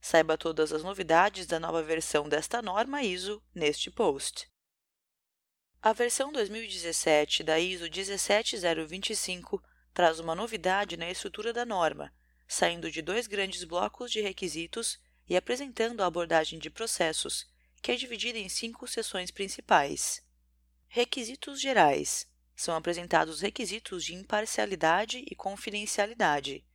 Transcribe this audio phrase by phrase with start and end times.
[0.00, 4.50] Saiba todas as novidades da nova versão desta norma ISO neste post.
[5.80, 9.62] A versão 2017 da ISO 17025
[9.94, 12.12] traz uma novidade na estrutura da norma,
[12.48, 17.46] saindo de dois grandes blocos de requisitos e apresentando a abordagem de processos,
[17.80, 20.20] que é dividida em cinco seções principais.
[20.88, 22.26] Requisitos gerais.
[22.58, 26.66] São apresentados requisitos de imparcialidade e confidencialidade.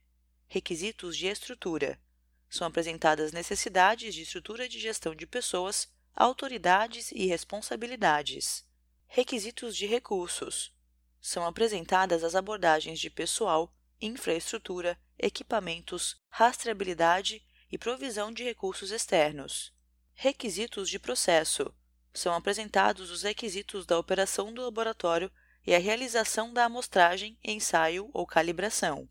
[0.46, 2.00] Requisitos de estrutura.
[2.48, 5.86] São apresentadas necessidades de estrutura de gestão de pessoas,
[6.16, 8.64] autoridades e responsabilidades.
[9.06, 10.74] Requisitos de recursos.
[11.20, 19.70] São apresentadas as abordagens de pessoal, infraestrutura, equipamentos, rastreabilidade e provisão de recursos externos.
[20.14, 21.74] Requisitos de processo.
[22.14, 25.30] São apresentados os requisitos da operação do laboratório
[25.66, 29.08] e a realização da amostragem, ensaio ou calibração.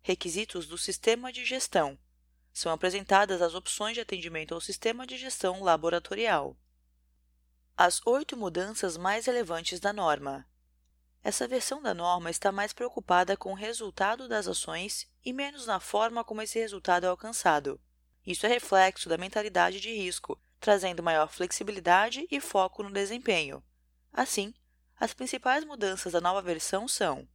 [0.00, 1.98] Requisitos do sistema de gestão.
[2.52, 6.56] São apresentadas as opções de atendimento ao sistema de gestão laboratorial.
[7.76, 10.46] As oito mudanças mais relevantes da norma.
[11.24, 15.78] Essa versão da norma está mais preocupada com o resultado das ações e menos na
[15.78, 17.80] forma como esse resultado é alcançado.
[18.26, 23.62] Isso é reflexo da mentalidade de risco, trazendo maior flexibilidade e foco no desempenho.
[24.12, 24.52] Assim,
[24.98, 27.28] as principais mudanças da nova versão são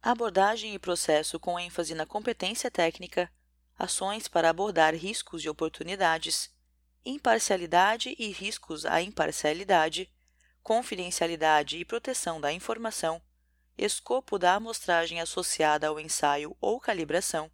[0.00, 3.30] abordagem e processo com ênfase na competência técnica,
[3.78, 6.50] ações para abordar riscos e oportunidades,
[7.04, 10.10] imparcialidade e riscos à imparcialidade,
[10.62, 13.20] confidencialidade e proteção da informação,
[13.76, 17.50] escopo da amostragem associada ao ensaio ou calibração,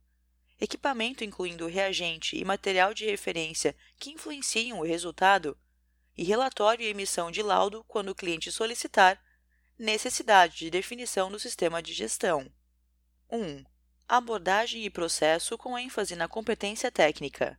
[0.61, 5.59] equipamento incluindo reagente e material de referência que influenciam o resultado,
[6.17, 9.21] e relatório e emissão de laudo quando o cliente solicitar,
[9.81, 12.53] necessidade de definição do sistema de gestão.
[13.31, 13.65] 1.
[14.07, 17.59] Abordagem e processo com ênfase na competência técnica.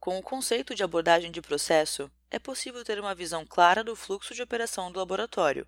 [0.00, 4.34] Com o conceito de abordagem de processo, é possível ter uma visão clara do fluxo
[4.34, 5.64] de operação do laboratório.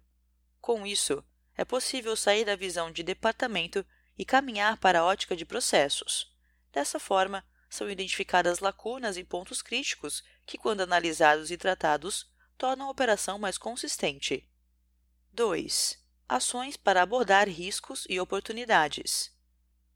[0.61, 1.25] Com isso,
[1.57, 3.87] é possível sair da visão de departamento
[4.19, 6.35] e caminhar para a ótica de processos.
[6.73, 12.29] Dessa forma, são identificadas lacunas e pontos críticos que, quando analisados e tratados,
[12.59, 14.50] tornam a operação mais consistente.
[15.33, 15.97] 2.
[16.29, 19.33] Ações para abordar riscos e oportunidades.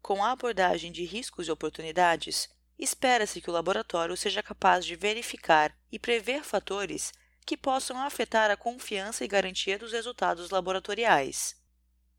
[0.00, 5.76] Com a abordagem de riscos e oportunidades, espera-se que o laboratório seja capaz de verificar
[5.90, 7.12] e prever fatores
[7.44, 11.56] que possam afetar a confiança e garantia dos resultados laboratoriais.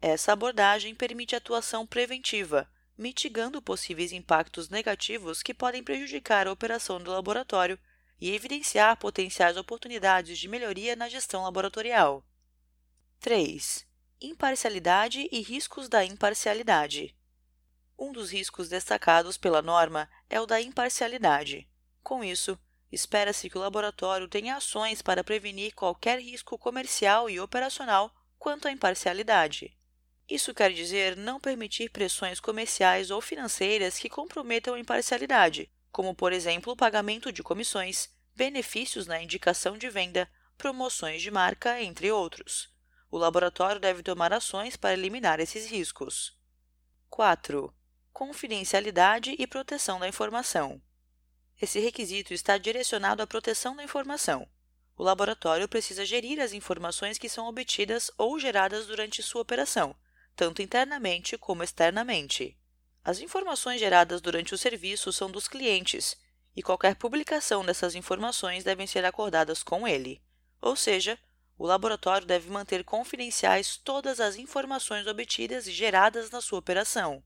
[0.01, 7.11] Essa abordagem permite atuação preventiva, mitigando possíveis impactos negativos que podem prejudicar a operação do
[7.11, 7.79] laboratório
[8.19, 12.23] e evidenciar potenciais oportunidades de melhoria na gestão laboratorial.
[13.25, 13.87] 3.
[14.21, 17.17] Imparcialidade e riscos da imparcialidade.
[17.97, 21.67] Um dos riscos destacados pela norma é o da imparcialidade.
[22.03, 22.55] Com isso,
[22.91, 28.71] espera-se que o laboratório tenha ações para prevenir qualquer risco comercial e operacional quanto à
[28.71, 29.75] imparcialidade.
[30.29, 36.31] Isso quer dizer não permitir pressões comerciais ou financeiras que comprometam a imparcialidade, como, por
[36.31, 42.74] exemplo, o pagamento de comissões, benefícios na indicação de venda, promoções de marca, entre outros.
[43.09, 46.37] O laboratório deve tomar ações para eliminar esses riscos.
[47.09, 47.73] 4.
[48.11, 50.81] Confidencialidade e proteção da informação.
[51.61, 54.47] Esse requisito está direcionado à proteção da informação.
[54.97, 59.95] O laboratório precisa gerir as informações que são obtidas ou geradas durante sua operação,
[60.35, 62.57] tanto internamente como externamente.
[63.03, 66.17] As informações geradas durante o serviço são dos clientes
[66.55, 70.21] e qualquer publicação dessas informações devem ser acordadas com ele.
[70.61, 71.19] Ou seja,
[71.57, 77.23] o laboratório deve manter confidenciais todas as informações obtidas e geradas na sua operação.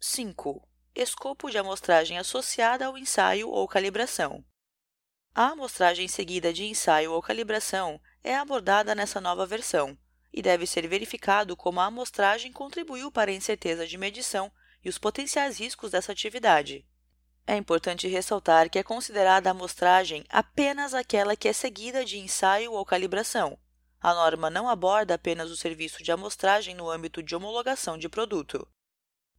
[0.00, 0.66] 5.
[0.94, 4.44] Escopo de amostragem associada ao ensaio ou calibração.
[5.34, 9.96] A amostragem seguida de ensaio ou calibração é abordada nessa nova versão,
[10.32, 14.50] e deve ser verificado como a amostragem contribuiu para a incerteza de medição
[14.84, 16.86] e os potenciais riscos dessa atividade.
[17.46, 22.84] É importante ressaltar que é considerada amostragem apenas aquela que é seguida de ensaio ou
[22.84, 23.56] calibração.
[24.00, 28.66] A norma não aborda apenas o serviço de amostragem no âmbito de homologação de produto.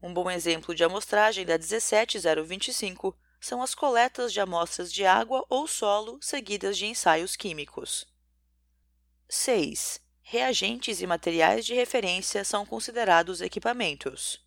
[0.01, 5.67] Um bom exemplo de amostragem da 17025 são as coletas de amostras de água ou
[5.67, 8.07] solo seguidas de ensaios químicos.
[9.29, 14.45] 6 reagentes e materiais de referência são considerados equipamentos.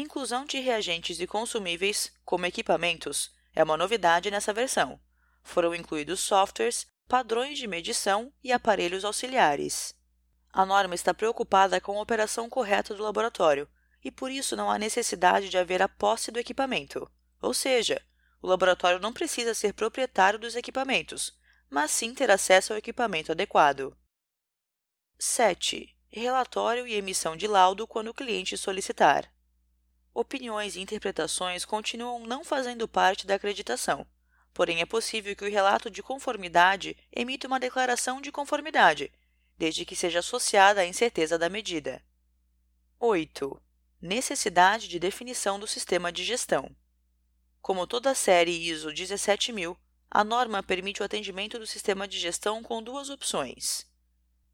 [0.00, 5.00] Inclusão de reagentes e consumíveis como equipamentos é uma novidade nessa versão.
[5.42, 9.92] Foram incluídos softwares, padrões de medição e aparelhos auxiliares.
[10.52, 13.68] A norma está preocupada com a operação correta do laboratório
[14.04, 17.10] e por isso não há necessidade de haver a posse do equipamento.
[17.42, 18.00] Ou seja,
[18.40, 21.36] o laboratório não precisa ser proprietário dos equipamentos,
[21.68, 23.98] mas sim ter acesso ao equipamento adequado.
[25.18, 25.92] 7.
[26.06, 29.28] Relatório e emissão de laudo quando o cliente solicitar.
[30.20, 34.04] Opiniões e interpretações continuam não fazendo parte da acreditação,
[34.52, 39.12] porém é possível que o relato de conformidade emita uma declaração de conformidade,
[39.56, 42.02] desde que seja associada à incerteza da medida.
[42.98, 43.62] 8.
[44.02, 46.68] Necessidade de definição do sistema de gestão.
[47.62, 49.78] Como toda a série ISO 17000,
[50.10, 53.86] a norma permite o atendimento do sistema de gestão com duas opções.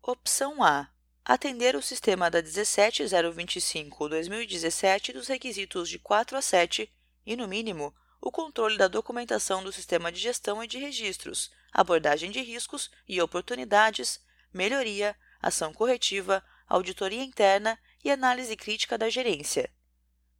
[0.02, 0.94] Opção A.
[1.24, 6.92] Atender o sistema da 17025-2017 dos requisitos de 4 a 7
[7.24, 12.30] e, no mínimo, o controle da documentação do sistema de gestão e de registros, abordagem
[12.30, 14.20] de riscos e oportunidades,
[14.52, 19.70] melhoria, ação corretiva, auditoria interna e análise crítica da gerência.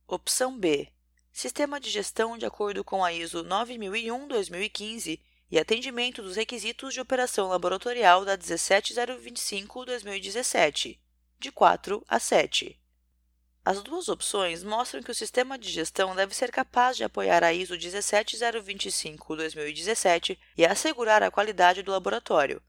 [0.06, 0.92] Opção B
[1.34, 5.20] sistema de gestão de acordo com a ISO 9001-2015
[5.50, 10.99] e atendimento dos requisitos de operação laboratorial da 17025-2017,
[11.38, 12.81] de 4 a 7.
[13.64, 17.50] As duas opções mostram que o sistema de gestão deve ser capaz de apoiar a
[17.52, 22.62] ISO 17025-2017 e assegurar a qualidade do laboratório.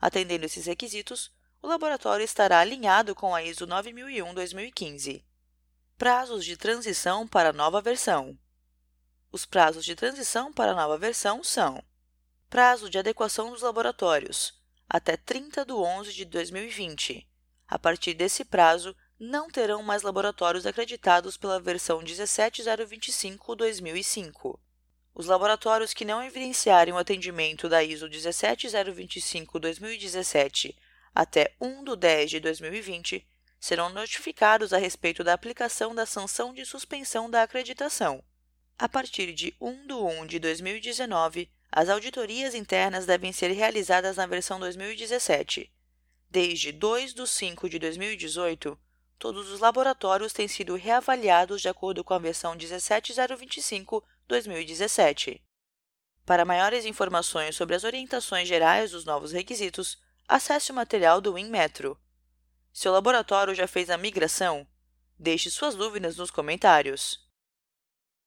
[0.00, 1.30] Atendendo esses requisitos,
[1.62, 5.22] o laboratório estará alinhado com a ISO 9001-2015.
[5.96, 8.36] Prazos de transição para a nova versão.
[9.30, 11.80] Os prazos de transição para a nova versão são:
[12.50, 17.24] prazo de adequação dos laboratórios, até 30 de 11 de 2020.
[17.68, 24.58] A partir desse prazo, não terão mais laboratórios acreditados pela versão 17025-2005.
[25.14, 30.74] Os laboratórios que não evidenciarem o atendimento da ISO 17025-2017
[31.14, 33.24] até 1 de 10 de 2020
[33.60, 38.24] serão notificados a respeito da aplicação da sanção de suspensão da acreditação.
[38.76, 44.26] A partir de 1 de 1 de 2019, as auditorias internas devem ser realizadas na
[44.26, 45.72] versão 2017.
[46.28, 48.76] Desde 2 de 5 de 2018,
[49.18, 55.42] todos os laboratórios têm sido reavaliados de acordo com a versão 17025-2017.
[56.26, 61.96] Para maiores informações sobre as orientações gerais dos novos requisitos, acesse o material do WinMetro.
[62.72, 64.64] Seu laboratório já fez a migração?
[65.18, 67.28] Deixe suas dúvidas nos comentários.